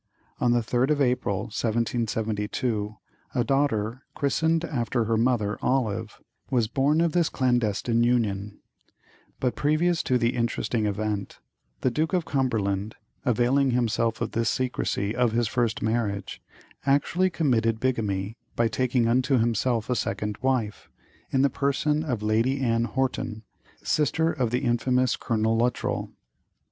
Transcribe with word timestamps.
On 0.39 0.51
the 0.51 0.61
3rd 0.61 0.89
of 0.89 0.99
April, 0.99 1.41
1772, 1.41 2.95
a 3.35 3.43
daughter, 3.43 4.01
christened 4.15 4.65
after 4.65 5.03
her 5.03 5.15
mother, 5.15 5.59
Olive, 5.61 6.19
was 6.49 6.67
born 6.67 7.01
of 7.01 7.11
this 7.11 7.29
clandestine 7.29 8.01
union; 8.03 8.61
but, 9.39 9.55
previous 9.55 10.01
to 10.01 10.17
the 10.17 10.35
interesting 10.35 10.87
event, 10.87 11.37
the 11.81 11.91
Duke 11.91 12.13
of 12.13 12.25
Cumberland, 12.25 12.95
availing 13.25 13.69
himself 13.69 14.21
of 14.21 14.31
the 14.31 14.43
secrecy 14.43 15.15
of 15.15 15.33
his 15.33 15.47
first 15.47 15.83
marriage, 15.83 16.41
actually 16.83 17.29
committed 17.29 17.79
bigamy 17.79 18.37
by 18.55 18.67
taking 18.67 19.07
unto 19.07 19.37
himself 19.37 19.87
a 19.87 19.95
second 19.95 20.35
wife, 20.41 20.89
in 21.29 21.43
the 21.43 21.47
person 21.51 22.03
of 22.03 22.23
Lady 22.23 22.59
Anne 22.59 22.85
Horton, 22.85 23.43
sister 23.83 24.31
of 24.33 24.49
the 24.49 24.63
infamous 24.63 25.15
Colonel 25.15 25.55
Luttrel. 25.59 26.09